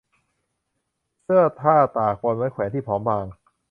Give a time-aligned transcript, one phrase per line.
[1.23, 3.25] เสื้อผ้าตากบนไม้แขวนที่ผอมบาง